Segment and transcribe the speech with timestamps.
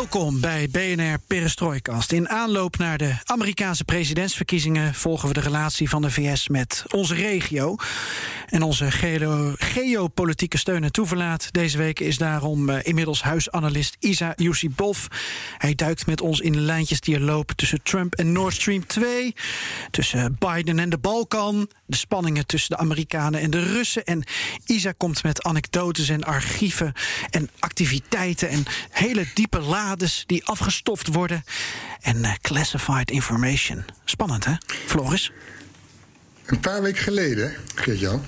[0.00, 2.12] Welkom bij BNR Perestrooikast.
[2.12, 7.14] In aanloop naar de Amerikaanse presidentsverkiezingen volgen we de relatie van de VS met onze
[7.14, 7.76] regio.
[8.50, 14.32] En onze geo geopolitieke steun en toeverlaat deze week is daarom uh, inmiddels huisanalist Isa
[14.36, 15.06] Yusibov.
[15.58, 18.86] Hij duikt met ons in de lijntjes die er lopen tussen Trump en Nord Stream
[18.86, 19.34] 2,
[19.90, 24.04] tussen Biden en de Balkan, de spanningen tussen de Amerikanen en de Russen.
[24.04, 24.24] En
[24.66, 26.92] Isa komt met anekdotes en archieven
[27.30, 31.44] en activiteiten en hele diepe lades die afgestoft worden.
[32.00, 33.84] En uh, classified information.
[34.04, 34.54] Spannend, hè,
[34.86, 35.32] Floris?
[36.50, 38.24] Een paar weken geleden, Geert-Jan,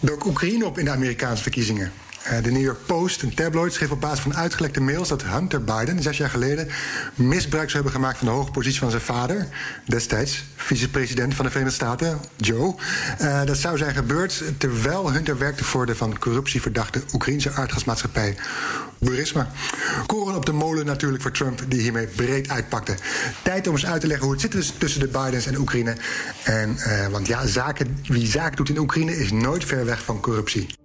[0.00, 1.92] dook Oekraïne op in de Amerikaanse verkiezingen.
[2.26, 5.64] Uh, de New York Post, een tabloid, schreef op basis van uitgelekte mails dat Hunter
[5.64, 6.68] Biden zes jaar geleden
[7.14, 9.48] misbruik zou hebben gemaakt van de hoge positie van zijn vader,
[9.86, 12.74] destijds vicepresident van de Verenigde Staten, Joe.
[13.20, 18.36] Uh, dat zou zijn gebeurd terwijl Hunter werkte voor de van corruptie verdachte Oekraïnse aardgasmaatschappij
[18.98, 19.50] Burisma.
[20.06, 22.94] Koren op de molen natuurlijk voor Trump, die hiermee breed uitpakte.
[23.42, 25.96] Tijd om eens uit te leggen hoe het zit dus tussen de Bidens en Oekraïne.
[26.42, 30.20] En, uh, want ja, zaken, wie zaken doet in Oekraïne is nooit ver weg van
[30.20, 30.80] corruptie.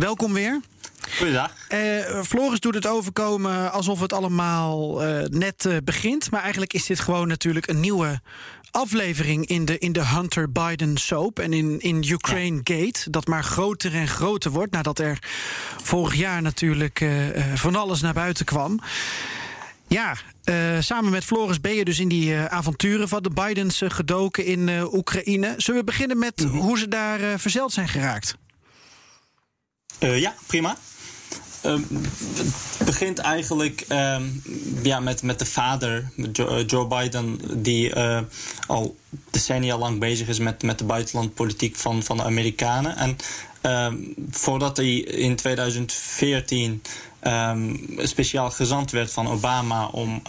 [0.00, 0.60] Welkom weer.
[1.16, 1.52] Goedendag.
[1.72, 6.30] Uh, Floris doet het overkomen alsof het allemaal uh, net uh, begint.
[6.30, 8.20] Maar eigenlijk is dit gewoon natuurlijk een nieuwe
[8.70, 11.38] aflevering in de, in de Hunter Biden soap.
[11.38, 12.74] En in, in Ukraine ja.
[12.74, 13.10] Gate.
[13.10, 14.72] Dat maar groter en groter wordt.
[14.72, 15.18] Nadat er
[15.82, 17.04] vorig jaar natuurlijk
[17.54, 18.80] van alles naar buiten kwam.
[19.88, 20.16] Ja,
[20.80, 25.54] samen met Floris ben je dus in die avonturen van de Bidens gedoken in Oekraïne.
[25.56, 26.60] Zullen we beginnen met mm -hmm.
[26.60, 28.36] hoe ze daar verzeld zijn geraakt?
[30.00, 30.76] Ja, prima.
[31.66, 31.72] Uh,
[32.76, 34.16] het begint eigenlijk uh,
[34.82, 38.20] ja, met, met de vader, Joe, Joe Biden, die uh,
[38.66, 38.96] al
[39.30, 42.96] decennia lang bezig is met, met de buitenlandpolitiek van, van de Amerikanen.
[42.96, 43.16] En
[43.62, 43.86] uh,
[44.30, 46.82] voordat hij in 2014
[47.22, 50.22] um, speciaal gezant werd van Obama om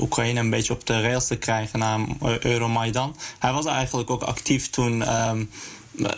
[0.00, 2.06] Oekraïne een beetje op de rails te krijgen na
[2.40, 3.16] Euromaidan.
[3.38, 5.04] Hij was eigenlijk ook actief toen.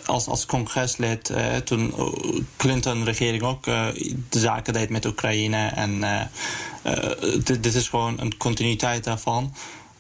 [0.07, 1.95] Als, als congreslid, uh, toen
[2.57, 3.87] Clinton-regering ook uh,
[4.29, 5.67] de zaken deed met Oekraïne.
[5.67, 6.01] En
[7.45, 9.55] dit, dit, is gewoon een continuïteit daarvan.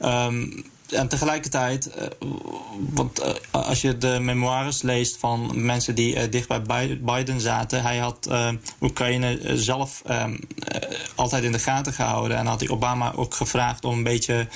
[0.04, 1.90] Um, en tegelijkertijd,
[2.76, 8.28] want als je de memoires leest van mensen die dicht bij Biden zaten, hij had
[8.80, 10.38] Oekraïne zelf um,
[11.14, 14.46] altijd in de gaten gehouden en had hij Obama ook gevraagd om een beetje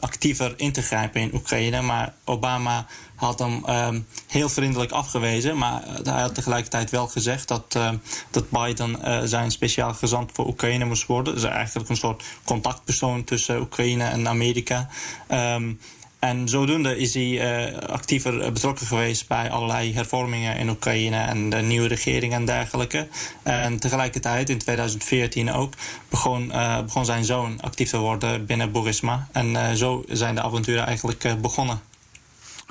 [0.00, 1.82] actiever in te grijpen in Oekraïne.
[1.82, 2.86] Maar Obama
[3.22, 5.58] had hem um, heel vriendelijk afgewezen.
[5.58, 7.90] Maar hij had tegelijkertijd wel gezegd dat, uh,
[8.30, 11.34] dat Biden uh, zijn speciaal gezant voor Oekraïne moest worden.
[11.34, 14.88] Dus eigenlijk een soort contactpersoon tussen Oekraïne en Amerika.
[15.28, 15.80] Um,
[16.18, 21.88] en zodoende is hij actiever betrokken geweest bij allerlei hervormingen in Oekraïne en de nieuwe
[21.88, 23.08] regering en dergelijke.
[23.42, 25.74] En tegelijkertijd, in 2014 ook,
[26.08, 26.52] begon,
[26.84, 29.28] begon zijn zoon actief te worden binnen Burisma.
[29.32, 31.91] En zo zijn de avonturen eigenlijk begonnen.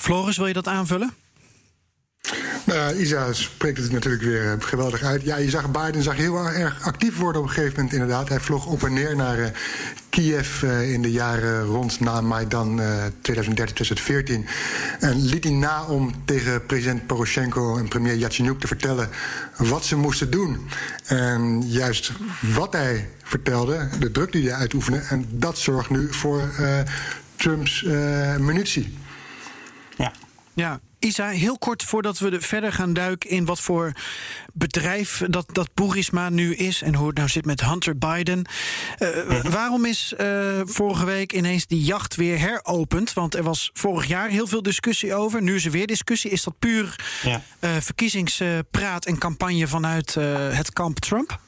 [0.01, 1.13] Floris, wil je dat aanvullen?
[2.63, 5.21] Nou, Isa spreekt het natuurlijk weer geweldig uit.
[5.21, 8.29] Ja, je zag Biden zag heel erg actief worden op een gegeven moment inderdaad.
[8.29, 9.45] Hij vloog op en neer naar uh,
[10.09, 13.11] Kiev uh, in de jaren rond na Maidan uh, 2013-2014.
[14.99, 19.09] En liet hij na om tegen president Poroshenko en premier Yatsenyuk te vertellen
[19.57, 20.69] wat ze moesten doen.
[21.05, 26.41] En juist wat hij vertelde, de druk die hij uitoefende, en dat zorgt nu voor
[27.35, 27.85] Trumps
[28.39, 28.99] munitie.
[29.97, 30.11] Ja.
[30.53, 33.93] Ja, Isa, heel kort voordat we er verder gaan duiken in wat voor
[34.53, 38.45] bedrijf dat, dat Burisma nu is en hoe het nou zit met Hunter Biden.
[38.99, 43.13] Uh, waarom is uh, vorige week ineens die jacht weer heropend?
[43.13, 45.41] Want er was vorig jaar heel veel discussie over.
[45.41, 46.31] Nu is er weer discussie.
[46.31, 47.41] Is dat puur ja.
[47.59, 51.39] uh, verkiezingspraat en campagne vanuit het kamp Trump?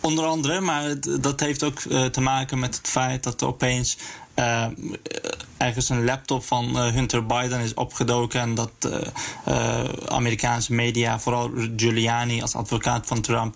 [0.00, 1.80] Onder andere, maar dat heeft ook
[2.10, 3.96] te maken met het feit dat er opeens
[4.40, 4.66] uh,
[5.56, 8.40] ergens een laptop van uh, Hunter Biden is opgedoken.
[8.40, 8.70] En dat
[9.46, 13.54] uh, Amerikaanse media, vooral Giuliani als advocaat van Trump,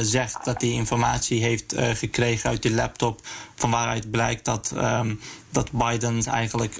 [0.00, 3.20] zegt dat hij informatie heeft gekregen uit die laptop.
[3.54, 6.78] Van waaruit blijkt dat, um, dat Biden eigenlijk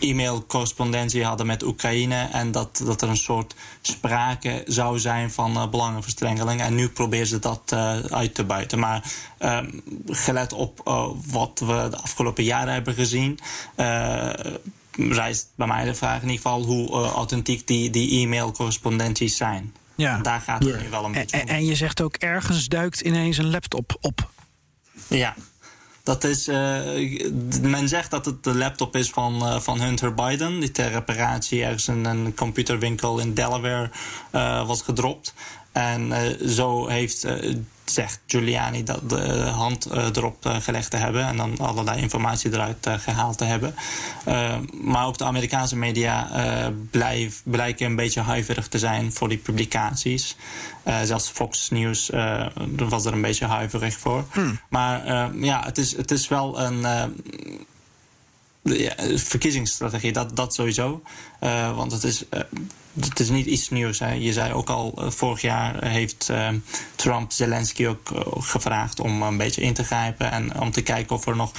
[0.00, 2.28] e-mail-correspondentie hadden met Oekraïne.
[2.32, 6.60] En dat, dat er een soort sprake zou zijn van belangenverstrengeling.
[6.60, 7.72] En nu proberen ze dat
[8.10, 8.78] uit te buiten.
[8.78, 9.70] Maar ehm,
[10.06, 10.80] gelet op
[11.26, 13.38] wat we de afgelopen jaren hebben gezien
[13.76, 14.30] uh,
[14.96, 19.74] rijst bij mij de vraag in ieder geval hoe uh, authentiek die, die e-mail-correspondenties zijn.
[19.94, 20.16] Ja.
[20.16, 23.00] En daar gaat het nu wel een beetje en, en je zegt ook ergens duikt
[23.00, 24.30] ineens een laptop op.
[25.08, 25.34] Ja,
[26.02, 26.56] dat is, uh,
[27.62, 31.64] men zegt dat het de laptop is van, uh, van Hunter Biden, die ter reparatie
[31.64, 33.90] ergens in een computerwinkel in Delaware
[34.32, 35.34] uh, was gedropt.
[35.72, 36.12] En
[36.48, 37.26] zo heeft
[37.90, 42.52] zegt Giuliani dat de hand uh, erop uh, gelegd te hebben en dan allerlei informatie
[42.52, 43.74] eruit uh, gehaald te hebben.
[44.82, 46.28] maar ook de Amerikaanse media
[46.90, 50.36] blijf, blijken een beetje huiverig te zijn voor die publicaties.
[51.04, 52.10] zelfs Fox News
[52.76, 54.24] was er een beetje huiverig voor.
[54.30, 54.60] Hmm.
[54.68, 55.06] Maar
[55.36, 56.80] ja, het is, het is wel een
[58.62, 61.02] ja, verkiezingsstrategie, dat, dat sowieso.
[61.74, 62.24] Want het is
[63.00, 63.98] het is niet iets nieuws.
[63.98, 64.12] Hè.
[64.12, 66.32] Je zei ook al, uh, vorig jaar heeft
[66.94, 70.30] Trump Zelensky ook gevraagd om een beetje in te grijpen.
[70.30, 71.52] En om te kijken of er nog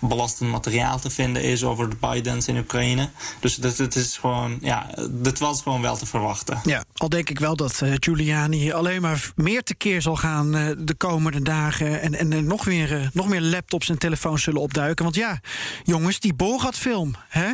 [0.00, 3.08] belastend materiaal te vinden is over de Bidens in Oekraïne.
[3.40, 6.60] Dus het is gewoon, ja, dit was gewoon wel te verwachten.
[6.64, 11.42] Ja, al denk ik wel dat Giuliani alleen maar meer tekeer zal gaan de komende
[11.42, 12.00] dagen.
[12.00, 15.04] En, en nog, weer, nog meer laptops en telefoons zullen opduiken.
[15.04, 15.40] Want ja,
[15.84, 17.50] jongens, die Borat-film, hè?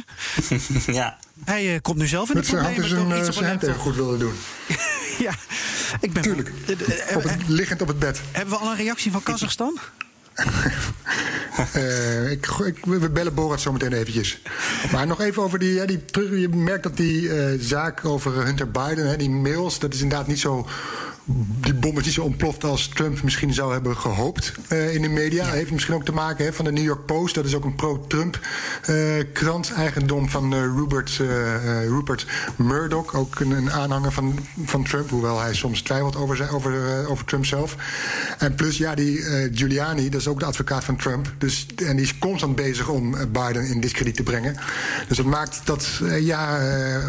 [0.92, 1.18] ja.
[1.44, 2.80] Hij uh, komt nu zelf in de problemen.
[3.08, 4.32] Dat zijn, zijn even goed willen doen.
[5.26, 5.32] ja,
[6.00, 6.22] ik ben...
[6.22, 6.52] Tuurlijk,
[7.14, 8.20] op het, liggend op het bed.
[8.32, 9.78] Hebben we al een reactie van Kazachstan?
[11.76, 14.42] uh, ik, ik, we bellen Borat zo meteen eventjes.
[14.92, 15.72] Maar nog even over die...
[15.72, 16.00] Ja, die
[16.40, 19.78] je merkt dat die uh, zaak over Hunter Biden, hè, die mails...
[19.78, 20.68] dat is inderdaad niet zo
[21.61, 25.08] die bom is niet zo ontploft als Trump misschien zou hebben gehoopt uh, in de
[25.08, 25.46] media.
[25.46, 25.52] Ja.
[25.52, 27.34] Heeft misschien ook te maken hè, van de New York Post.
[27.34, 28.40] Dat is ook een pro-Trump
[28.90, 31.20] uh, krant, eigendom van uh, Rupert,
[31.88, 32.26] Rupert
[32.56, 33.14] Murdoch.
[33.14, 37.25] Ook een, een, aanhanger van, van Trump, hoewel hij soms twijfelt over, zijn, over, over
[37.25, 37.76] Trump zelf.
[38.38, 39.22] En plus, ja, die
[39.52, 41.32] Giuliani, dat is ook de advocaat van Trump.
[41.38, 44.56] Dus, en die is constant bezig om Biden in discrediet te brengen.
[45.08, 46.61] Dus dat maakt dat ja,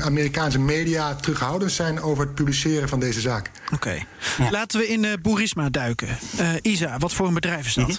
[0.02, 3.52] Amerikaanse media terughoudend zijn over het publiceren van deze zaak.
[3.74, 4.06] Oké.
[4.52, 6.18] Laten we in uh, Boerisma duiken.
[6.40, 7.88] Uh, Isa, wat voor een bedrijf is dat?
[7.88, 7.96] Mm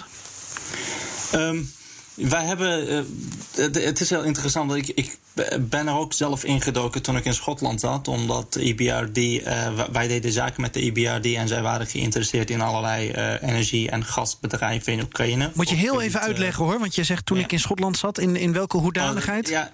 [1.33, 1.71] um,
[2.13, 2.91] wij hebben.
[2.91, 3.01] Uh,
[3.55, 4.71] het, het, is heel interessant.
[4.71, 5.17] Want ik, ik
[5.59, 8.07] ben er ook zelf ingedoken toen ik in Schotland zat.
[8.07, 9.17] Omdat EBRD.
[9.17, 11.25] Uh, wij deden zaken met de EBRD.
[11.25, 15.51] En zij waren geïnteresseerd in allerlei uh, energie- en gasbedrijven in Oekraïne.
[15.53, 16.79] Moet je heel even uitleggen hoor.
[16.79, 17.43] Want je zegt toen ja.
[17.43, 18.17] ik in Schotland zat.
[18.17, 19.47] In, in welke hoedanigheid?
[19.49, 19.71] ja,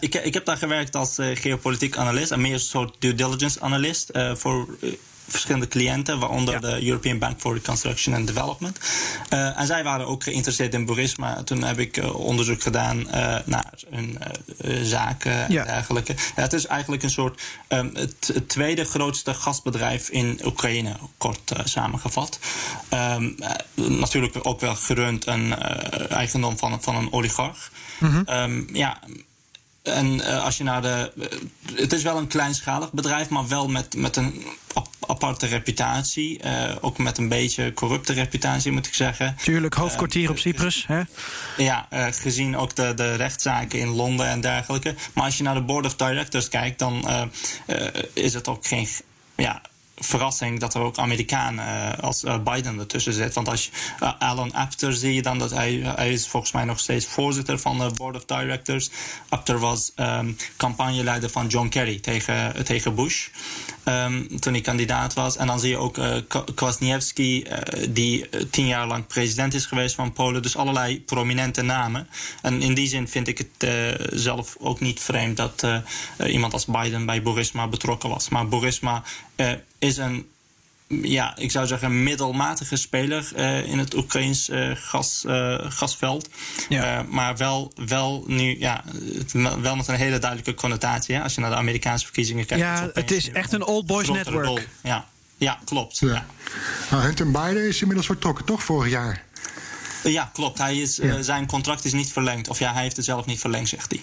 [0.00, 2.30] ik, ik heb daar gewerkt als geopolitiek analist.
[2.30, 4.10] En meer een soort due diligence analist.
[4.34, 4.68] voor
[5.28, 6.60] verschillende cliënten, waaronder ja.
[6.60, 8.78] de European Bank for Reconstruction and Development.
[9.32, 11.42] Uh, en zij waren ook geïnteresseerd in Burisma.
[11.42, 14.18] Toen heb ik uh, onderzoek gedaan uh, naar hun
[14.82, 15.64] zaken en ja.
[15.64, 16.14] dergelijke.
[16.36, 21.52] Ja, het is eigenlijk een soort um, het, het, tweede grootste gasbedrijf in Oekraïne, kort
[21.64, 22.38] samengevat.
[22.94, 23.36] Um,
[23.74, 25.54] natuurlijk ook wel gerund een
[26.08, 27.70] eigendom van, van een oligarch.
[27.98, 28.24] Mm -hmm.
[28.28, 29.00] um, ja,
[29.88, 31.12] en uh, als je naar de.
[31.14, 31.26] Uh,
[31.74, 34.44] het is wel een kleinschalig bedrijf, maar wel met, met een
[35.06, 36.44] aparte reputatie.
[36.44, 39.36] Uh, ook met een beetje corrupte reputatie, moet ik zeggen.
[39.42, 40.84] Tuurlijk, hoofdkwartier op Cyprus.
[40.86, 41.02] Hè?
[41.56, 44.94] Ja, gezien ook de, de rechtszaken in Londen en dergelijke.
[45.12, 47.08] Maar als je naar de board of directors kijkt, dan
[48.12, 48.88] is het ook geen.
[49.36, 49.62] Ja,
[50.00, 53.34] verrassing dat er ook Amerikanen uh, als uh, Biden ertussen zit.
[53.34, 53.70] Want als je
[54.02, 57.58] uh, Alan Apter zie je dan dat hij, hij is volgens mij nog steeds voorzitter
[57.58, 58.90] van de board of directors.
[59.28, 63.28] Apter was um, campagneleider van John Kerry tegen, tegen Bush
[63.84, 65.36] um, toen hij kandidaat was.
[65.36, 65.98] En dan zie je ook
[66.54, 67.46] Kwasniewski,
[67.88, 70.42] die tien jaar lang president is geweest van Polen.
[70.42, 72.08] Dus allerlei prominente namen.
[72.42, 73.70] En in die zin vind ik het
[74.10, 75.66] zelf ook niet vreemd dat
[76.26, 78.28] iemand als Biden bij Borisma betrokken was.
[78.28, 79.02] Maar Borisma
[79.78, 80.26] is een
[80.88, 85.24] ja, ik zou zeggen, middelmatige speler in het Oekraïns gas,
[85.60, 86.28] gasveld.
[87.08, 88.84] maar wel, wel nu, ja,
[89.60, 91.14] wel met een hele duidelijke connotatie.
[91.14, 92.64] Hè, als je naar de Amerikaanse verkiezingen kijkt.
[92.64, 94.68] Ja, het is echt een old boys network.
[94.82, 95.06] Ja.
[95.36, 95.98] ja, klopt.
[95.98, 96.26] Ja.
[96.90, 99.24] Nou, Hunter Biden is inmiddels vertrokken, toch, vorig jaar?
[100.02, 100.58] Ja, klopt.
[100.58, 102.48] Hij is, zijn contract is niet verlengd.
[102.48, 104.02] Of ja, hij heeft het zelf niet verlengd, zegt hij.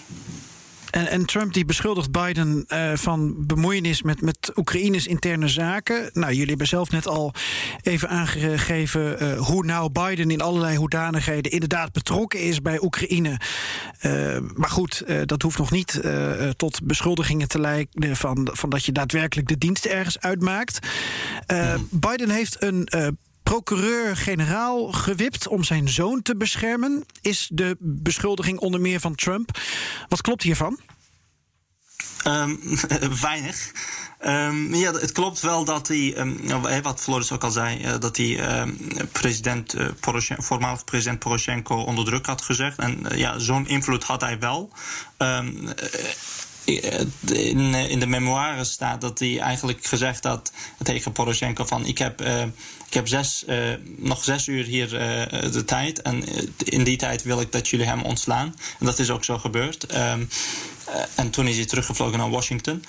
[0.96, 6.10] En, en, Trump die beschuldigt Biden uh, van bemoeienis met, met Oekraïnes interne zaken.
[6.12, 7.34] Nou, jullie hebben zelf net al
[7.82, 13.40] even aangegeven uh, hoe nou Biden in allerlei hoedanigheden inderdaad betrokken is bij Oekraïne.
[14.02, 16.00] Uh, maar goed, dat hoeft nog niet
[16.56, 20.78] tot beschuldigingen te leiden van, van dat je daadwerkelijk de dienst ergens uitmaakt.
[21.90, 22.88] Biden heeft een
[23.50, 29.58] procureur-generaal gewipt om zijn zoon te beschermen, is de beschuldiging onder meer van Trump.
[30.08, 30.80] Wat klopt hiervan?
[32.26, 32.60] Um,
[33.20, 33.72] weinig.
[34.26, 38.16] Um, ja, het klopt wel dat hij, um, wat Floris ook al zei, uh, dat
[38.16, 38.66] hij
[39.12, 39.86] president, uh,
[40.38, 42.78] voormalig president Poroshenko onder druk had gezegd.
[42.78, 44.72] En uh, ja, zo'n invloed had hij wel.
[46.64, 52.20] In, in, de memoires staat dat hij eigenlijk gezegd had tegen Poroshenko van ik heb
[52.86, 56.02] ik heb zes, uh, nog zes uur hier uh, de tijd.
[56.02, 58.54] En eh, in die tijd wil ik dat jullie hem ontslaan.
[58.78, 59.94] En dat is ook zo gebeurd.
[59.94, 60.28] Um,
[61.14, 62.84] en toen is hij teruggevlogen naar Washington.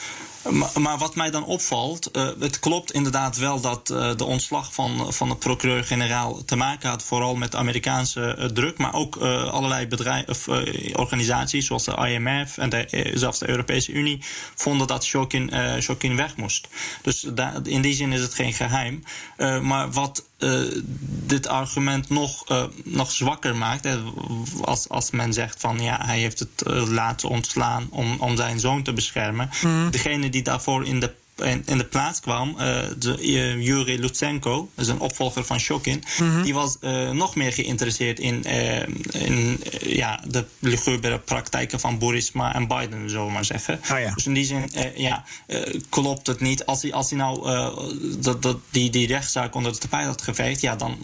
[0.52, 5.14] Maar, wat mij dan opvalt, uh, het klopt inderdaad wel dat uh, de ontslag van,
[5.14, 10.30] van de procureur-generaal te maken had, vooral met Amerikaanse uh, druk, maar ook allerlei bedrijven
[10.30, 10.48] of
[10.94, 14.24] organisaties zoals de IMF en de, zelfs de Europese Unie
[14.56, 15.52] vonden dat Shokin,
[15.82, 16.68] Shokin weg moest.
[17.02, 17.28] Dus
[17.64, 19.04] in die zin is het geen geheim.
[19.62, 20.62] maar wat uh,
[21.26, 23.84] dit argument nog, uh, nog zwakker maakt.
[23.84, 23.98] Hè,
[24.62, 28.60] als, als men zegt van ja, hij heeft het uh, laten ontslaan om, om zijn
[28.60, 29.50] zoon te beschermen.
[29.62, 29.92] Mm.
[29.92, 31.14] Degene die daarvoor in de
[31.44, 36.04] in, in de plaats kwam, uh, de, uh, Yuri Lutsenko, dus een opvolger van Shokin,
[36.20, 36.44] mm -hmm.
[36.44, 38.44] die was uh, nog meer geïnteresseerd in,
[39.12, 43.80] in ja, de lugubere praktijken van Burisma en Biden, zullen we maar zeggen.
[43.92, 44.14] Oh ja.
[44.14, 45.24] Dus in die zin ja,
[45.90, 46.66] klopt het niet.
[46.66, 47.50] Als hij, als hij nou
[48.20, 50.98] dat, dat, die, die rechtszaak onder de tapijt had geveegd, ja, dan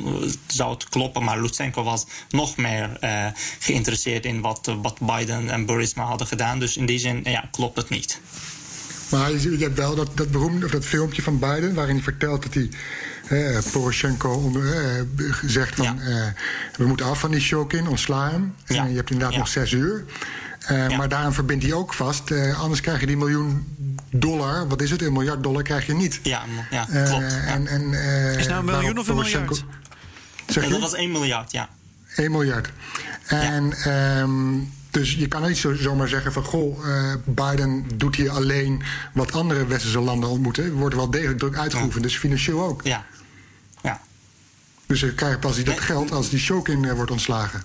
[0.47, 1.23] zou het kloppen.
[1.23, 2.97] Maar Lutsenko was nog meer
[3.59, 6.59] geïnteresseerd in wat, wat Biden en Burisma hadden gedaan.
[6.59, 8.21] Dus in die zin ja, klopt het niet.
[9.13, 12.43] Maar je, hebt wel dat, dat beroemde, of dat filmpje van Biden, waarin hij vertelt
[12.43, 12.69] dat hij.
[13.27, 15.95] Eh, Poroshenko onder, eh, zegt van ja.
[15.99, 16.27] eh,
[16.77, 18.55] we moeten af van die Shokin, ontslaan hem.
[18.65, 20.05] En je hebt inderdaad nog zes uur.
[20.67, 20.95] Ja.
[20.97, 22.31] Maar daaraan verbindt hij ook vast.
[22.55, 23.75] anders krijg je die miljoen
[24.11, 25.01] dollar, wat is het?
[25.01, 26.19] Een miljard dollar krijg je niet.
[26.23, 27.33] Ja, ja klopt.
[27.45, 27.93] En, en,
[28.37, 29.63] is nou een miljoen of een miljard?
[30.47, 31.69] Zeg dat was 1 miljard, ja.
[32.15, 32.69] 1 miljard.
[33.25, 38.29] En um, dus je kan niet zo, zomaar zeggen van goh, uh, Biden doet hier
[38.29, 38.81] alleen
[39.13, 40.63] wat andere westerse landen ontmoeten.
[40.63, 42.81] Er wordt wel degelijk druk uitgeoefend, dus financieel ook.
[42.83, 43.05] Ja.
[43.81, 44.01] ja.
[44.85, 47.63] Dus je krijgt pas die dat geld als die Shokin uh, wordt ontslagen.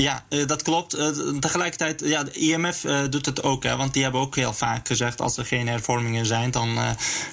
[0.00, 0.96] Ja, uh, dat klopt.
[0.96, 1.08] Uh,
[1.40, 3.62] tegelijkertijd, ja, de IMF uh, doet het ook.
[3.62, 5.20] Hè, want die hebben ook heel vaak gezegd...
[5.20, 6.78] als er geen hervormingen zijn, dan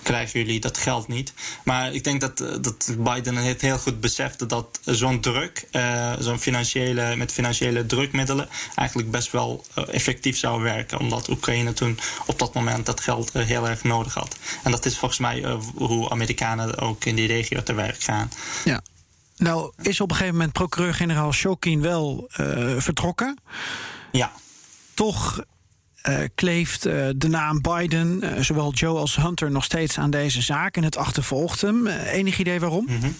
[0.04, 1.34] krijgen jullie dat geld niet.
[1.64, 4.46] Maar ik denk dat, dat Biden het heel goed besefte...
[4.46, 5.68] dat zo'n druk,
[6.20, 8.50] zo'n financiële, met financiële drukmiddelen...
[8.76, 11.00] eigenlijk best wel effectief zou werken.
[11.00, 14.36] Omdat Oekraïne toen op dat moment dat geld heel erg nodig had.
[14.64, 18.32] En dat is volgens mij hoe Amerikanen ook in die regio te werk gaan.
[18.64, 18.82] Ja.
[19.38, 23.38] Nou, is op een gegeven moment procureur-generaal Shokin wel uh, vertrokken.
[24.12, 24.32] Ja.
[24.94, 25.44] Toch
[26.10, 30.77] uh, kleeft uh, de naam Biden, zowel Joe als Hunter, nog steeds aan deze zaak
[30.77, 31.88] en het achtervolgt hem.
[31.88, 32.86] enig idee waarom?
[32.88, 33.15] Mm -hmm.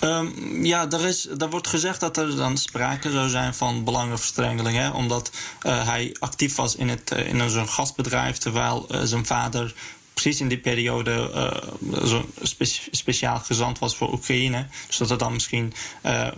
[0.00, 4.76] Um, ja, er, is, er wordt gezegd dat er dan sprake zou zijn van belangenverstrengeling.
[4.76, 5.30] Hè, omdat
[5.66, 9.74] uh, hij actief was in, het, in zo'n gasbedrijf, terwijl uh, zijn vader
[10.16, 14.66] precies in die periode uh, zo'n spe speciaal gezant was voor Oekraïne.
[14.86, 15.72] Dus dat er dan misschien
[16.06, 16.28] uh,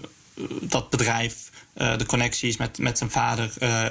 [0.60, 3.84] dat bedrijf de connecties met, met zijn vader uh,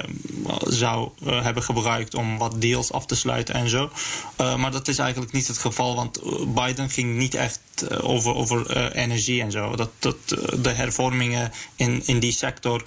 [0.60, 3.90] zou uh, hebben gebruikt om wat deals af te sluiten en zo.
[4.36, 6.20] maar dat is eigenlijk niet het geval, want
[6.54, 7.60] Biden ging niet echt
[8.00, 9.76] over, over energie en zo.
[9.76, 10.16] Dat, dat,
[10.62, 12.82] de hervormingen in, in die sector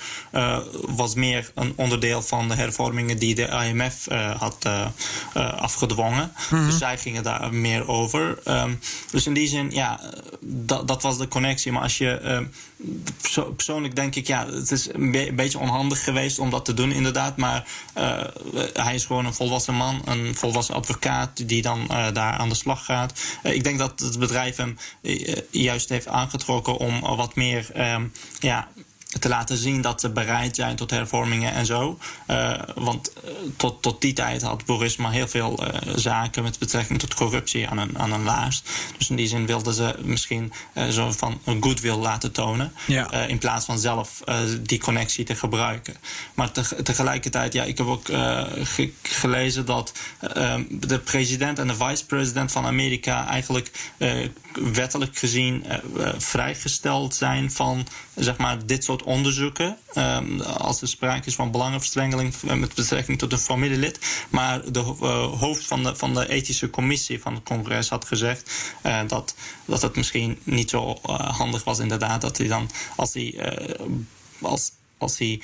[0.81, 4.70] was meer een onderdeel van de hervormingen die de IMF had
[5.58, 6.31] afgedwongen.
[6.50, 6.65] Mm -hmm.
[6.65, 8.39] Dus zij gingen daar meer over.
[8.46, 8.79] Um,
[9.12, 10.00] dus in die zin, ja,
[10.41, 11.72] dat, dat was de connectie.
[11.72, 12.46] Maar als je
[13.55, 16.74] persoonlijk denk ik, ja, het is een, be een, beetje onhandig geweest om dat te
[16.74, 17.38] doen, inderdaad.
[17.38, 17.67] Maar
[17.98, 18.24] uh,
[18.74, 22.55] hij is gewoon een volwassen man, een volwassen advocaat die dan uh, daar aan de
[22.55, 23.13] slag gaat.
[23.43, 24.77] Uh, ik denk dat het bedrijf hem
[25.50, 28.67] juist heeft aangetrokken om wat meer, um, ja
[29.20, 31.98] te laten zien dat ze bereid zijn tot hervormingen en zo.
[32.27, 37.00] Uh, want uh, tot, tot die tijd had Borisma heel veel uh, zaken met betrekking
[37.00, 38.63] tot corruptie aan een, aan een laars.
[38.98, 40.53] Dus in die zin wilden ze misschien
[40.89, 42.74] zo van een goodwill laten tonen.
[42.88, 43.12] Ja.
[43.12, 44.22] in plaats van zelf
[44.62, 45.96] die connectie te gebruiken.
[46.34, 48.06] Maar te, tegelijkertijd, ja, ik heb ook
[48.63, 49.94] ge gelezen dat
[50.70, 53.72] de president en de vice-president van Amerika eigenlijk
[54.53, 55.65] wettelijk gezien
[56.18, 59.77] vrijgesteld zijn van zeg maar, dit soort onderzoeken.
[59.96, 64.00] Um, als er sprake is van belangenverstrengeling met betrekking tot een familielid.
[64.29, 68.51] Maar de uh, hoofd van de, van de ethische commissie van het congres had gezegd
[68.86, 73.13] uh, dat, dat het misschien niet zo uh, handig was, inderdaad, dat hij dan als
[73.13, 73.36] hij.
[74.41, 75.41] als, als hij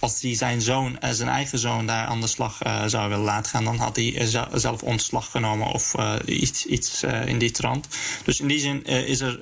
[0.00, 3.50] als hij zijn zoon, uh, zijn eigen zoon, daar aan de slag zou willen laten
[3.50, 7.88] gaan, dan had hij zelf ontslag genomen of iets, iets in die trant.
[8.24, 9.40] Dus in die zin is er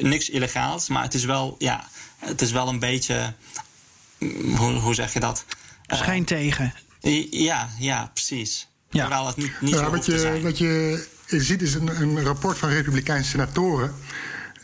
[0.00, 1.88] niks illegaals, maar het is wel, ja,
[2.20, 3.34] het is wel een beetje.
[4.56, 5.44] Hoe, hoe zeg je dat?
[5.86, 6.74] Schijn tegen.
[7.30, 8.68] Ja, ja, precies.
[8.90, 9.00] Ja.
[9.00, 10.42] Terwijl het niet, niet Ja, zo wat, je, zijn.
[10.42, 13.94] wat je ziet is een, een rapport van Republikeinse senatoren.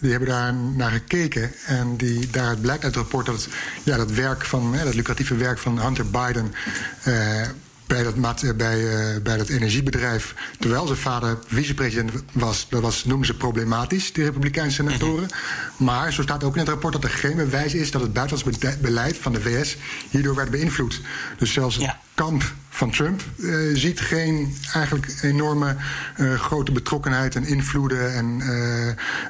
[0.01, 1.53] Die hebben daar naar gekeken.
[1.67, 4.95] En die, daaruit blijkt uit het rapport dat het, ja, dat werk van, hè, dat
[4.95, 6.55] lucratieve werk van Hunter Biden.
[7.03, 7.49] Eh,
[7.87, 13.05] bij dat, maat- bij, eh, bij dat energiebedrijf, terwijl zijn vader vicepresident was, dat was,
[13.05, 15.29] noemen ze problematisch, die Republikeinse senatoren.
[15.77, 18.79] Maar zo staat ook in het rapport dat er geen bewijs is dat het buitenlands
[18.81, 19.77] beleid van de VS
[20.11, 21.01] hierdoor werd beïnvloed.
[21.39, 25.77] Dus zelfs het kamp van Trump eh, ziet geen eigenlijk enorme
[26.17, 28.41] eh, grote betrokkenheid en invloeden en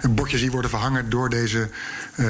[0.03, 1.69] eh, bordjes die worden verhangen door deze
[2.15, 2.27] eh,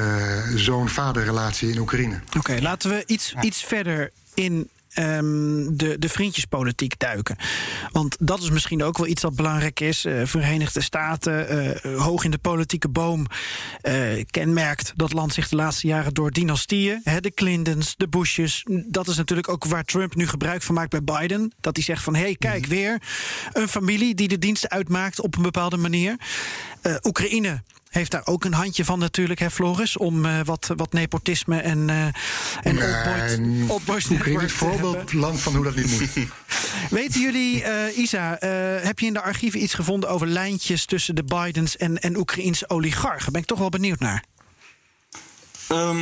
[0.55, 2.19] zoon-vader-relatie in Oekraïne.
[2.37, 7.37] Oké, laten we iets, iets verder in ehm, de, de vriendjespolitiek duiken.
[7.91, 10.05] Want dat is misschien ook wel iets dat belangrijk is.
[10.05, 13.25] Eh, Verenigde Staten, eh, hoog in de politieke boom,
[13.81, 17.01] eh, kenmerkt dat land zich de laatste jaren door dynastieën.
[17.03, 18.65] Hè, de Clintons, de Bushes.
[18.87, 21.53] Dat is natuurlijk ook waar Trump nu gebruik van maakt bij Biden.
[21.61, 23.01] Dat hij zegt van, hé, hey, kijk, weer
[23.53, 26.15] een familie die de diensten uitmaakt op een bepaalde manier.
[27.03, 31.59] Oekraïne heeft daar ook een handje van natuurlijk, hè, Floris, om eh, wat, wat nepotisme
[31.59, 32.05] en, eh
[32.63, 32.75] en
[33.69, 34.49] Oekraïne is te hebben.
[34.49, 36.27] voorbeeldland van hoe dat niet moet.
[36.89, 41.15] Weten jullie, eh, Isa, eh, heb je in de archieven iets gevonden over lijntjes tussen
[41.15, 43.31] de Bidens en, en Oekraïense oligarchen?
[43.31, 44.23] Ben ik toch wel benieuwd naar.
[45.67, 45.97] Ehm,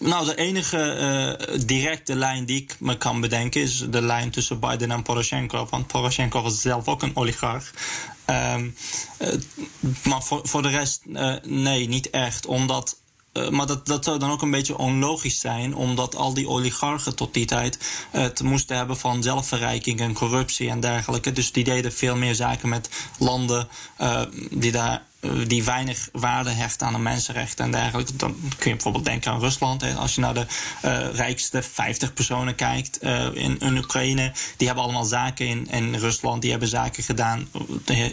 [0.00, 4.60] nou, de enige eh, directe lijn die ik me kan bedenken is de lijn tussen
[4.60, 5.66] Biden en Poroshenko.
[5.70, 7.72] Want Poroshenko was zelf ook een oligarch.
[8.24, 8.68] Ehm,
[9.18, 9.28] eh,
[10.04, 12.46] maar voor, voor de rest, eh, nee, niet echt.
[12.46, 12.96] Omdat.
[13.50, 17.34] maar dat, dat zou dan ook een beetje onlogisch zijn, omdat al die oligarchen tot
[17.34, 17.78] die tijd
[18.10, 21.32] het moesten hebben van zelfverrijking en corruptie en dergelijke.
[21.32, 23.68] Dus die deden veel meer zaken met landen
[24.50, 25.02] die daar
[25.46, 28.16] die weinig waarde hechten aan de mensenrechten en dergelijke.
[28.16, 29.96] Dan kun je bijvoorbeeld denken aan Rusland.
[29.96, 30.46] Als je naar de
[30.80, 35.94] eh, rijkste 50 personen kijkt eh, in, in Oekraïne, die hebben allemaal zaken in, in
[35.94, 36.42] Rusland.
[36.42, 37.48] Die hebben zaken gedaan,
[37.84, 38.10] eh, eh,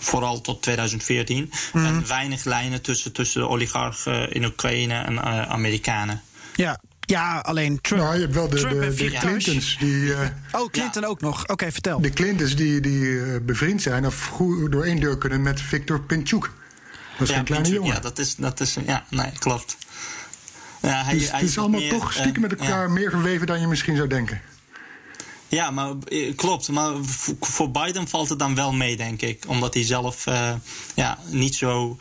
[0.00, 1.52] vooral tot 2014.
[1.72, 6.22] En weinig lijnen tussen, tussen de oligarchen in Oekraïne en eh, Amerikanen.
[6.54, 8.00] Ja, ja alleen Trump.
[8.02, 9.10] Nou, je hebt wel de, Trump de, de.
[9.10, 10.14] Clintons die.
[10.14, 11.48] eh, Oh, Clinton ook nog.
[11.48, 12.00] Oké, vertel.
[12.00, 16.00] de Clintons die, die eh, bevriend zijn of goed door één deur kunnen met Victor
[16.00, 16.50] Pinchuk.
[17.18, 17.94] Dat is Ja, geen kleine Pinchuk, jongen.
[17.94, 19.76] ja, dat is, dat is, ja, nee, klopt.
[20.82, 22.56] Ja, hij, dus hij het is allemaal meer, toch eh, stiekem met ja.
[22.58, 24.40] elkaar meer verweven dan je misschien zou denken.
[25.48, 25.92] Ja, maar
[26.36, 26.68] klopt.
[26.68, 26.92] Maar
[27.40, 29.44] voor Biden valt het dan wel mee, denk ik.
[29.46, 30.24] Omdat hij zelf
[30.94, 31.96] ja, niet zo.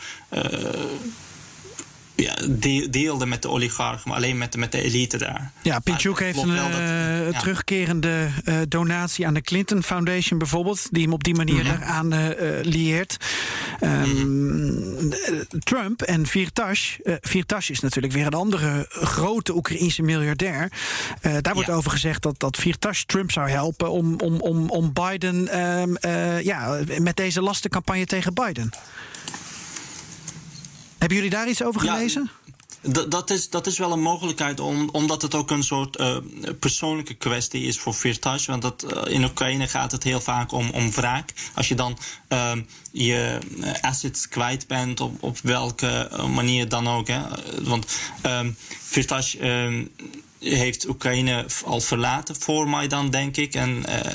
[2.22, 5.52] Ja, de- deelde met de oligarchen, maar alleen met, de- met de elite daar.
[5.62, 7.40] Ja, Pinchuk heeft een dat- eh, ja.
[7.40, 11.66] terugkerende eh, donatie aan de Clinton Foundation bijvoorbeeld, die hem op die manier
[12.32, 13.18] eh, lieert.
[13.80, 16.26] Ehm, eh, Trump en
[17.04, 20.72] eh Firtash is natuurlijk weer een andere grote Oekraïense miljardair.
[21.42, 21.74] Daar wordt Ja.
[21.76, 26.42] over gezegd dat, dat Firtash Trump zou helpen om, om, om, om Biden ehm, eh,
[26.42, 28.70] ja, met deze lastencampagne tegen Biden.
[31.00, 32.30] Hebben jullie daar iets over Ja, gelezen?
[32.92, 36.18] D- dat, is, dat is wel een mogelijkheid, om, omdat het ook een soort eh,
[36.60, 38.46] persoonlijke kwestie is voor Firtash.
[38.46, 41.34] Want dat, eh, in Oekraïne gaat het heel vaak om, om wraak.
[41.56, 43.40] Als je dan ehm, je
[43.82, 47.08] assets kwijt bent, op, op welke manier dan ook.
[47.08, 47.22] Hè.
[47.62, 49.86] Want ehm Firtash ehm,
[50.40, 53.54] heeft Oekraïne al verlaten voor Maidan, denk ik.
[53.54, 54.12] En eh,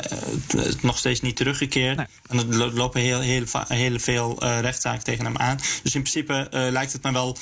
[0.56, 1.96] het nog steeds niet teruggekeerd.
[1.96, 2.06] Nee.
[2.28, 5.56] En er lo- lopen heel, heel, veel eh, rechtszaken tegen hem aan.
[5.82, 7.37] Dus in principe eh, lijkt het me wel.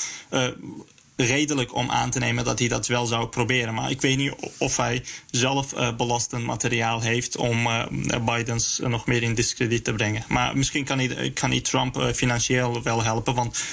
[1.17, 3.75] redelijk om aan te nemen dat hij dat wel zou proberen.
[3.75, 7.85] Maar ik weet niet of hij zelf uh, belastend materiaal heeft om uh,
[8.25, 10.25] Bidens nog meer in discrediet te brengen.
[10.29, 13.65] Maar misschien kan hij, kan hij Trump uh, financieel wel helpen, want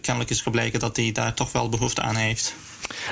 [0.00, 2.54] kennelijk is gebleken dat hij daar toch wel behoefte aan heeft.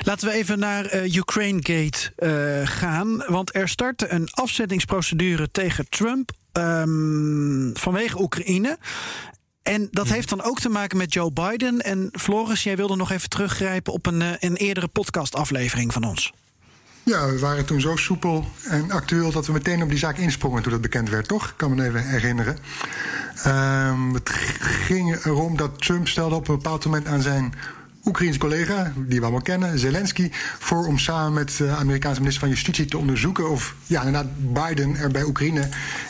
[0.03, 3.23] Laten we even naar uh, Ukraine Gate uh, gaan.
[3.27, 8.77] Want er startte een afzettingsprocedure tegen Trump um, vanwege Oekraïne.
[9.63, 11.81] En dat heeft dan ook te maken met Joe Biden.
[11.81, 16.33] En Floris, jij wilde nog even teruggrijpen op een, een eerdere podcastaflevering van ons.
[17.03, 20.61] Ja, we waren toen zo soepel en actueel dat we meteen op die zaak insprongen
[20.63, 21.47] toen dat bekend werd, toch?
[21.47, 22.57] Ik kan me even herinneren.
[23.47, 27.53] Um, het ging erom dat Trump stelde op een bepaald moment aan zijn
[28.07, 32.53] Oekraïense collega, die we allemaal kennen, Zelensky, voor om samen met de Amerikaanse minister van
[32.53, 35.61] Justitie te onderzoeken of ja, inderdaad Biden er bij Oekraïne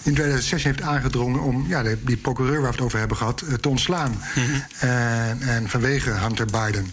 [0.04, 3.54] in 2006 heeft aangedrongen om ja, die procureur waar we het over hebben gehad, eh,
[3.54, 4.12] te ontslaan.
[4.12, 4.90] Mm -hmm.
[4.90, 6.92] en, en vanwege Hunter Biden.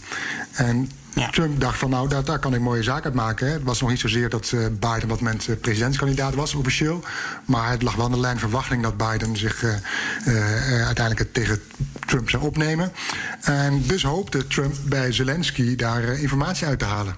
[0.52, 1.30] En ja.
[1.30, 3.46] Trump dacht van nou, daar, daar kan ik mooie zaak uit maken.
[3.46, 3.52] Hè.
[3.52, 7.04] Het was nog niet zozeer dat uh, Biden op dat moment uh, presidentskandidaat was, officieel.
[7.44, 11.62] Maar het lag wel aan de lijn verwachting dat Biden zich uh, uiteindelijk tegen
[12.06, 12.92] Trump zou opnemen.
[13.40, 17.16] En dus hoopte Trump bij Zelensky daar informatie uit te halen.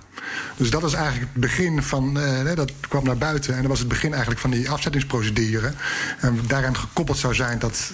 [0.56, 2.18] Dus dat was eigenlijk het begin van,
[2.54, 3.54] dat kwam naar buiten.
[3.54, 5.72] En dat was het begin eigenlijk van die afzettingsprocedure.
[6.20, 7.92] En daarin gekoppeld zou zijn dat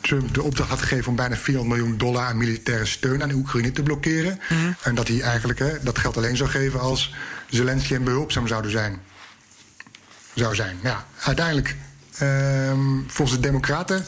[0.00, 3.34] Trump de opdracht had gegeven om bijna 400 miljoen dollar aan militaire steun aan de
[3.34, 4.40] Oekraïne te blokkeren.
[4.48, 4.93] Mm -hmm.
[4.94, 7.14] En dat hij eigenlijk hè, dat geld alleen zou geven als
[7.48, 9.00] Zelensky en behulpzaam zouden zijn.
[10.34, 10.76] Zou zijn.
[10.82, 11.76] Ja, uiteindelijk
[12.22, 14.04] Um, volgens de Democraten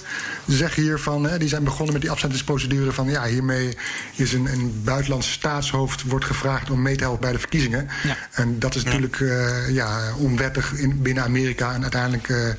[0.47, 3.77] zeggen hiervan, hè, die zijn begonnen met die afzettingsprocedure van ja, hiermee
[4.15, 7.89] is een, een buitenlands staatshoofd wordt gevraagd om mee te helpen bij de verkiezingen.
[8.03, 8.17] Ja.
[8.31, 11.75] En dat is natuurlijk uh, ja, onwettig in, binnen Amerika.
[11.75, 12.55] En uiteindelijk uh, uh,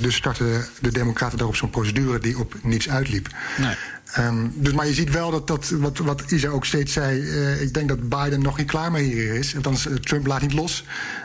[0.00, 3.28] dus starten de Democraten daarop zo'n procedure die op niets uitliep.
[3.56, 3.74] Nee.
[4.16, 7.20] Um, dus, maar je ziet wel dat, dat wat, wat Isa ook steeds zei.
[7.20, 9.56] Uh, ik denk dat Biden nog niet klaar mee hier is.
[9.56, 10.84] Althans, uh, Trump laat niet los.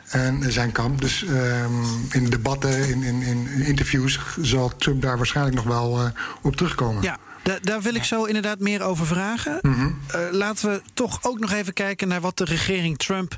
[0.09, 1.01] En uh, zijn kamp.
[1.01, 4.19] Dus um, in debatten, in, in, in, interviews.
[4.41, 7.03] zal Trump daar waarschijnlijk nog wel op terugkomen.
[7.03, 7.17] Ja.
[7.43, 9.59] Da daar wil ik zo inderdaad meer over vragen.
[9.61, 9.97] Mm -hmm.
[10.31, 13.35] laten we toch ook nog even kijken naar wat de regering Trump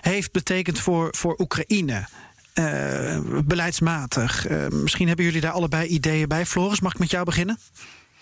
[0.00, 2.08] heeft betekend voor, voor Oekraïne.
[3.44, 4.46] beleidsmatig.
[4.70, 6.46] misschien hebben jullie daar allebei ideeën bij.
[6.46, 7.58] Floris, mag ik met jou beginnen?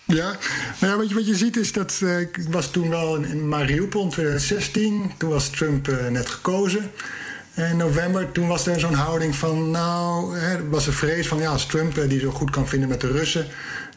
[0.07, 0.37] Ja,
[0.79, 3.47] nou ja, wat, je, wat je ziet is dat uh, ik was toen wel in,
[3.47, 5.11] Mariupol in 2016.
[5.17, 6.91] Toen was Trump uh, net gekozen.
[7.53, 11.37] En in november, toen was er zo'n houding van, nou, hè, was er vrees van,
[11.37, 13.45] ja, als Trump uh, die zo goed kan vinden met de Russen,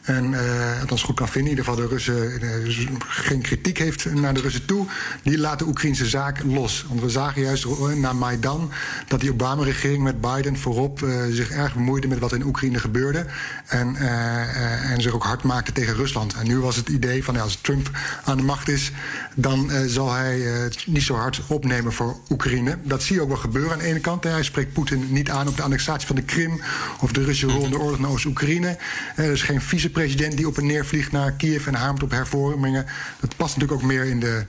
[0.01, 0.39] en uh,
[0.79, 4.33] het ons goed kan vinden, in ieder geval de Russen uh, geen kritiek heeft naar
[4.33, 4.85] de Russen toe,
[5.23, 6.85] die laat de Oekraïnse zaak los.
[6.87, 8.71] Want we zagen juist na Maidan
[9.07, 13.25] dat die Obama-regering met Biden voorop zich erg bemoeide met wat in Oekraïne gebeurde.
[13.67, 16.33] En, en zich ook hard maakte tegen Rusland.
[16.33, 17.89] En nu was het idee van ja, als Trump
[18.23, 18.91] aan de macht is,
[19.35, 22.77] dan zal hij het niet zo hard opnemen voor Oekraïne.
[22.83, 24.23] Dat zie je ook wel gebeuren aan de ene kant.
[24.23, 26.61] Hij spreekt Poetin niet aan op de annexatie van de Krim
[26.99, 28.77] of de Russische rol in de oorlog naar Oost-Oekraïne.
[29.15, 32.11] Er is geen vice president die op en neer vliegt naar Kiev en hamert op
[32.11, 32.85] hervormingen.
[33.19, 34.45] Dat past natuurlijk ook meer in de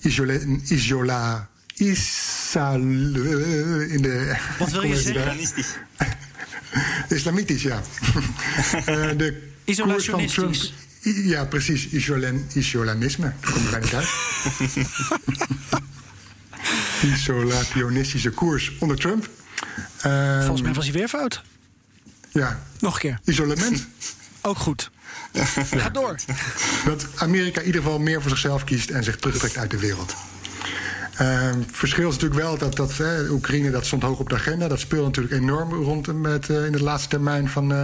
[0.00, 0.38] isola.
[0.68, 4.36] isola Isal, in de.
[4.58, 5.38] Wat wil je zeggen?
[5.38, 5.76] Islamitisch.
[7.18, 7.82] Islamitisch, ja.
[8.74, 8.84] uh,
[9.16, 10.72] de Isolationistisch.
[11.02, 11.88] Ja, precies.
[11.88, 13.32] Isolan, isolanisme.
[13.40, 14.08] Dat komt er bijna niet uit.
[17.14, 19.28] Isolationistische koers onder Trump.
[20.06, 21.42] Um, Volgens mij was hij weer fout.
[22.32, 22.62] Ja.
[22.80, 23.20] Nog een keer.
[23.24, 23.86] Isolement.
[24.46, 24.90] Ook goed.
[25.76, 26.16] Ga door.
[26.84, 30.14] Dat Amerika in ieder geval meer voor zichzelf kiest en zich terugtrekt uit de wereld.
[31.20, 34.68] Uh, verschil is natuurlijk wel dat, dat eh, Oekraïne dat stond hoog op de agenda.
[34.68, 37.82] Dat speelde natuurlijk enorm rond met, uh, in de laatste termijn van, uh,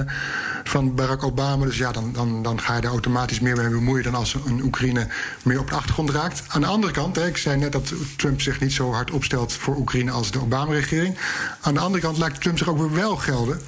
[0.65, 1.65] van Barack Obama.
[1.65, 4.63] Dus ja, dan, dan, dan ga je er automatisch meer mee bemoeien dan als een
[4.63, 5.07] Oekraïne
[5.43, 6.43] meer op de achtergrond raakt.
[6.49, 9.53] Aan de andere kant, hè, ik zei net dat Trump zich niet zo hard opstelt
[9.53, 11.17] voor Oekraïne als de Obama-regering.
[11.61, 13.61] Aan de andere kant lijkt Trump zich ook weer wel gelden.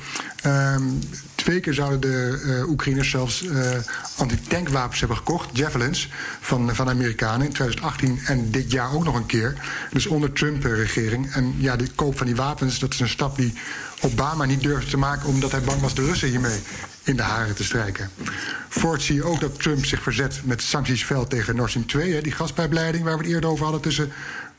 [1.45, 3.71] Twee zouden de uh, Oekraïners zelfs uh,
[4.17, 9.15] antitankwapens hebben gekocht, javelins, van, van de Amerikanen in 2018 en dit jaar ook nog
[9.15, 9.55] een keer.
[9.91, 11.33] Dus onder Trump-regering.
[11.33, 13.55] En ja, de koop van die wapens, dat is een stap die
[14.01, 16.59] Obama niet durfde te maken omdat hij bang was de Russen hiermee
[17.03, 18.11] in de haren te strijken.
[18.69, 22.21] Voort zie je ook dat Trump zich verzet met sanctiesveld tegen Nord Stream 2, hè,
[22.21, 24.13] die gaspijpleiding waar we het eerder over hadden tussen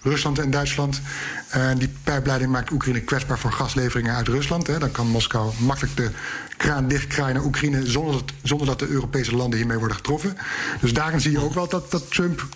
[0.05, 1.01] Rusland en Duitsland.
[1.49, 4.67] En die pijpleiding maakt Oekraïne kwetsbaar voor gasleveringen uit Rusland.
[4.67, 4.79] Hè.
[4.79, 6.09] Dan kan Moskou makkelijk de
[6.57, 10.37] kraan dichtkraaien naar Oekraïne zonder dat, zonder dat de Europese landen hiermee worden getroffen.
[10.81, 12.47] Dus daarin zie je ook wel dat, dat Trump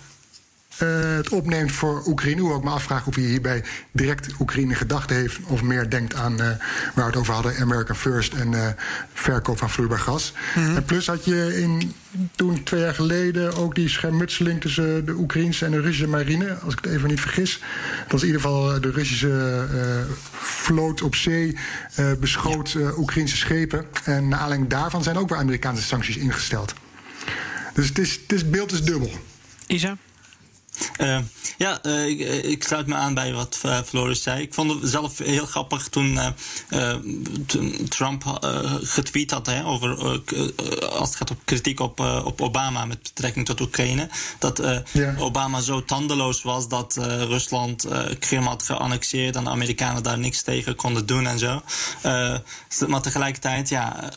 [0.80, 2.40] eh, het opneemt voor Oekraïne.
[2.40, 5.38] Hoe ik me afvraag of hij hierbij direct Oekraïne gedachten heeft.
[5.46, 6.58] Of meer denkt aan waar
[6.94, 8.76] we het over hadden: America First en
[9.12, 10.32] verkoop van vloeibaar gas.
[10.54, 10.76] Mhm.
[10.76, 11.94] En plus had je in,
[12.36, 16.54] toen twee jaar geleden ook die schermutseling tussen de Oekraïnse en de Russische marine.
[16.54, 17.60] Als ik het even niet vergis.
[18.02, 19.66] Dat was in ieder geval de Russische
[20.32, 21.56] vloot op zee
[22.20, 23.86] beschoot Oekraïnse schepen.
[24.04, 26.74] En naar aanleiding daarvan zijn ook weer Amerikaanse sancties ingesteld.
[27.74, 29.10] Dus het, is, het is, beeld is dubbel.
[29.66, 29.96] Isa?
[31.00, 31.18] Uh,
[31.58, 34.42] ja, uh, ik, ik, sluit me aan bij wat uh, Floris zei.
[34.42, 36.18] Ik vond het zelf heel grappig toen,
[37.46, 38.40] toen Trump
[38.82, 40.20] getweet had hè, over
[40.90, 44.08] als het gaat op kritiek op, op Obama met betrekking tot Oekraïne.
[44.38, 44.62] Dat
[44.92, 45.14] ja.
[45.18, 46.96] Obama zo tandeloos was dat
[47.28, 47.86] Rusland
[48.18, 51.62] Krim had geannexeerd en de Amerikanen daar niks tegen konden doen en zo.
[52.86, 54.10] maar tegelijkertijd, ja,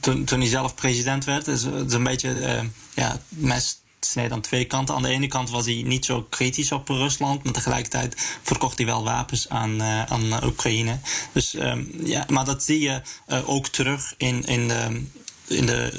[0.00, 4.64] toen, toen hij zelf president werd, is het een beetje ja, mes snijdt aan twee
[4.64, 4.94] kanten.
[4.94, 8.86] Aan de ene kant was hij niet zo kritisch op Rusland, maar tegelijkertijd verkocht hij
[8.86, 10.98] wel wapens aan, uh, aan Oekraïne.
[11.32, 15.02] Dus, um, ja, maar dat zie je uh, ook terug in, in de
[15.50, 15.92] in de,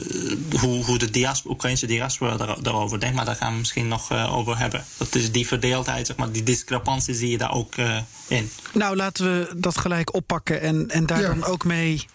[0.59, 3.15] hoe, hoe de diaspora, Oekraïnse diaspora daar, daarover denkt.
[3.15, 4.85] Maar daar gaan we misschien nog uh, over hebben.
[4.97, 8.49] Dat is die verdeeldheid, zeg maar, die discrepantie zie je daar ook uh, in.
[8.73, 11.27] Nou, laten we dat gelijk oppakken en, en daar ja.
[11.27, 12.05] dan ook mee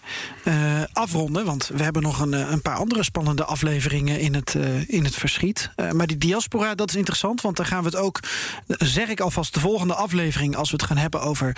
[0.43, 1.45] uh, afronden.
[1.45, 4.55] Want we hebben nog een, een paar andere spannende afleveringen in het,
[4.87, 5.69] in het verschiet.
[5.93, 7.41] maar die diaspora, dat is interessant.
[7.41, 8.19] Want dan gaan we het ook,
[8.67, 10.55] zeg ik alvast, de volgende aflevering...
[10.55, 11.57] als we het gaan hebben over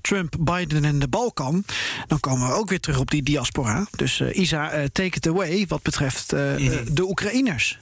[0.00, 1.64] Trump, Biden en de Balkan...
[2.06, 3.86] dan komen we ook weer terug op die diaspora.
[3.90, 6.94] Dus Isa take it away wat betreft uh, mm.
[6.94, 7.78] de Oekraïners.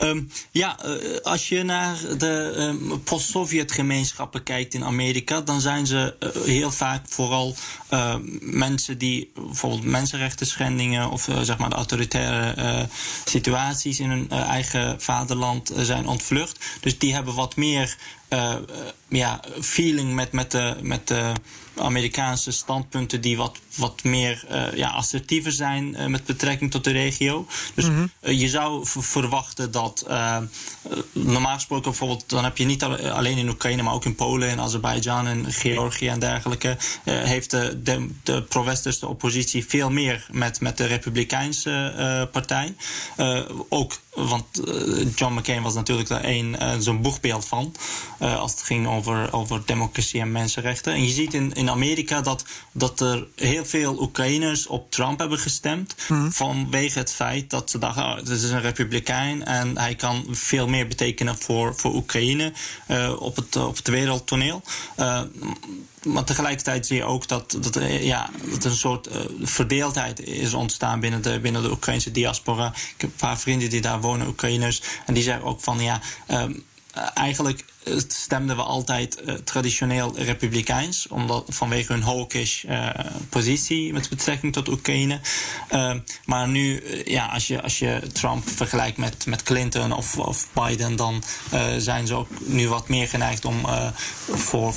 [0.00, 6.14] Um, ja, uh, als je naar de um, post-Sovjet-gemeenschappen kijkt in Amerika, dan zijn ze
[6.20, 7.56] uh, heel vaak vooral
[7.90, 12.88] uh, mensen die bijvoorbeeld mensenrechten schendingen of zeg maar de autoritaire
[13.24, 16.64] situaties in hun eigen vaderland zijn ontvlucht.
[16.80, 17.96] Dus die hebben wat meer
[19.08, 21.32] ja, feeling met, met, de, met de
[21.76, 26.90] Amerikaanse standpunten die wat, wat meer uh, ja, assertiever zijn uh, met betrekking tot de
[26.90, 27.46] regio.
[27.74, 28.10] Dus mm -hmm.
[28.22, 30.06] uh, je zou verwachten dat
[31.12, 34.60] normaal gesproken bijvoorbeeld, dan heb je niet alleen in Oekraïne, maar ook in Polen en
[34.60, 40.76] Azerbeidzjan en Georgië en dergelijke, heeft de, de, de pro-westerse oppositie veel meer met, met
[40.76, 42.74] de Republikeinse partij.
[43.68, 44.44] ook want
[45.14, 47.74] John McCain was natuurlijk daar een, zo'n boegbeeld van.
[48.18, 50.92] als het ging over, over democratie en mensenrechten.
[50.92, 55.38] En je ziet in, in Amerika dat, dat er heel veel Oekraïners op Trump hebben
[55.38, 55.94] gestemd.
[56.08, 56.32] Mm.
[56.32, 60.68] Vanwege het feit dat ze dachten: oh, dit is een republikein en hij kan veel
[60.68, 62.52] meer betekenen voor, voor Oekraïne
[62.88, 64.62] uh, op, het, op het wereldtoneel.
[64.98, 65.20] Uh,
[66.02, 71.00] maar tegelijkertijd zie je ook dat, dat, ja, dat een soort uh, verdeeldheid is ontstaan
[71.00, 72.66] binnen de, binnen de Oekraïnse diaspora.
[72.66, 74.82] Ik heb een paar vrienden die daar wonen, Oekraïners.
[75.06, 76.00] En die zeggen ook van ja.
[76.28, 76.64] Um,
[77.14, 77.64] eigenlijk
[78.06, 82.88] stemden we altijd uh, traditioneel republikeins, omdat, vanwege hun hawkish uh,
[83.28, 85.20] positie met betrekking tot Oekraïne.
[86.24, 90.96] Maar nu, ja, als je, als je Trump vergelijkt met, met Clinton of, of Biden,
[90.96, 91.22] dan
[91.78, 93.66] zijn ze ook nu wat meer geneigd om
[94.28, 94.74] voor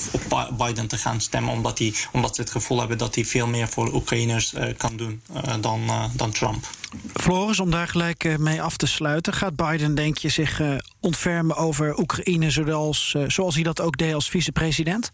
[0.58, 3.68] Biden te gaan stemmen, omdat, die, omdat ze het gevoel hebben dat hij veel meer
[3.68, 5.22] voor Oekraïners kan doen
[5.60, 5.82] dan,
[6.14, 6.68] dan Trump.
[7.14, 10.62] Floris, om daar gelijk mee af te sluiten, gaat Biden, denk je, zich
[11.00, 15.12] ontfermen over Oekraïne, zoals zoals, uh, zoals hij dat ook deed als vicepresident?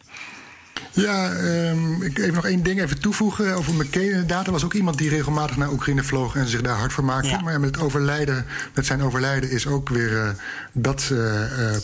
[0.93, 1.32] Ja,
[1.69, 4.10] um, ik even nog één ding even toevoegen over McCain.
[4.10, 7.04] Inderdaad, er was ook iemand die regelmatig naar Oekraïne vloog en zich daar hard voor
[7.04, 7.30] maakte.
[7.30, 7.41] Ja.
[7.41, 10.30] Maar met, het overlijden, met zijn overlijden is ook weer uh,
[10.71, 11.41] dat uh,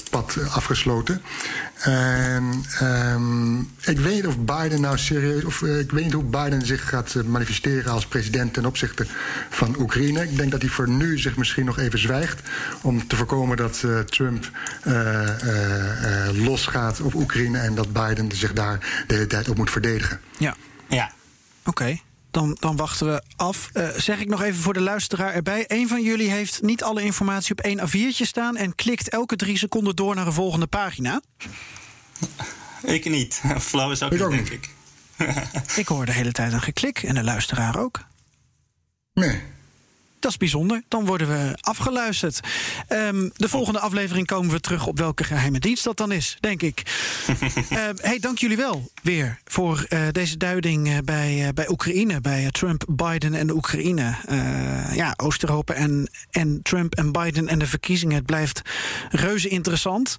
[0.10, 1.22] pad afgesloten.
[1.78, 6.89] En um, ik weet of Biden nou serieus, of ik weet niet hoe Biden zich
[6.89, 9.06] gaat manifesteren als president ten opzichte
[9.50, 10.24] van Oekraïne.
[10.24, 12.41] Ik denk dat hij voor nu zich misschien nog even zwijgt
[12.82, 14.50] om te voorkomen dat Trump
[16.34, 20.22] losgaat op Oekraïne en dat Biden zich daar de hele tijd op moet verdedigen.
[20.38, 20.56] Ja.
[20.90, 21.12] Ja.
[21.60, 21.70] Oké.
[21.70, 22.02] Okay.
[22.32, 23.70] Dan, dan, wachten we af.
[23.74, 25.64] Uh, zeg ik nog even voor de luisteraar erbij.
[25.68, 28.56] Een van jullie heeft niet alle informatie op één A4'tje staan...
[28.56, 31.22] en klikt elke drie seconden door naar een volgende pagina.
[32.84, 33.42] Ik niet.
[33.60, 34.70] Flauw is ook ik niet, denk ik.
[35.76, 38.00] ik hoor de hele tijd een geklik en de luisteraar ook.
[39.14, 39.42] Nee.
[40.19, 40.84] Dat is bijzonder.
[40.88, 42.39] Dan worden we afgeluisterd.
[42.89, 46.62] Um, de volgende aflevering komen we terug op welke geheime dienst dat dan is, denk
[46.62, 46.82] ik.
[47.71, 52.51] uh, hey, dank jullie wel weer voor uh, deze duiding uh, bij, bij Oekraïne, bij
[52.51, 54.15] Trump, Biden en Oekraïne.
[54.93, 58.15] ja, Oost-Europa en, en Trump en Biden en de verkiezingen.
[58.15, 58.62] Het blijft
[59.10, 60.17] reuze interessant.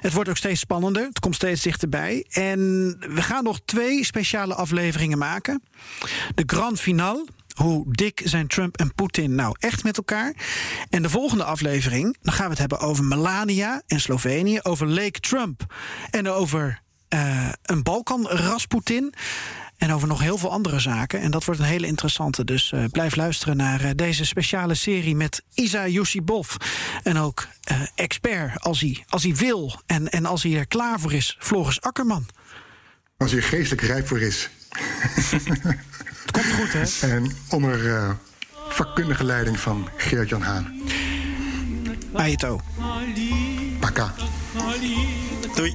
[0.00, 1.06] Het wordt ook steeds spannender.
[1.06, 2.24] Het komt steeds dichterbij.
[2.30, 2.58] En
[3.14, 5.62] we gaan nog twee speciale afleveringen maken.
[6.34, 7.26] De grand finale
[7.62, 10.34] Hoe dik zijn Trump en Poetin nou echt met elkaar?
[10.90, 15.20] En de volgende aflevering, dan gaan we het hebben over Melania en Slovenië, over Lake
[15.20, 15.74] Trump
[16.10, 19.14] en over uh, een Balkan Rasputin.
[19.76, 21.20] En over nog heel veel andere zaken.
[21.20, 22.44] En dat wordt een hele interessante.
[22.44, 26.54] Dus uh, blijf luisteren naar uh, deze speciale serie met Isa Yusibov.
[27.02, 27.48] En ook
[27.94, 29.80] expert als hij, als hij wil.
[29.86, 32.26] En, en als hij er klaar voor is, Floris Akkerman.
[33.16, 34.50] Als hij er geestelijk rijp voor is.
[36.24, 37.08] Het komt goed, hè?
[37.08, 38.16] En onder
[38.68, 40.80] vakkundige leiding van Geert-Jan Haan.
[42.12, 42.60] Aito.
[43.80, 44.14] Paka.
[45.54, 45.74] Doei.